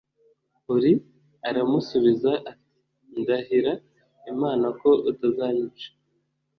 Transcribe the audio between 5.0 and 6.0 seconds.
utazanyica